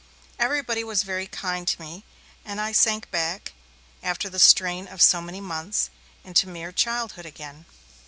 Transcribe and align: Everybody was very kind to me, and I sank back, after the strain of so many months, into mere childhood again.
Everybody 0.39 0.83
was 0.83 1.03
very 1.03 1.27
kind 1.27 1.67
to 1.67 1.79
me, 1.79 2.03
and 2.43 2.59
I 2.59 2.71
sank 2.71 3.11
back, 3.11 3.53
after 4.01 4.29
the 4.31 4.39
strain 4.39 4.87
of 4.87 4.99
so 4.99 5.21
many 5.21 5.41
months, 5.41 5.91
into 6.23 6.49
mere 6.49 6.71
childhood 6.71 7.27
again. 7.27 7.67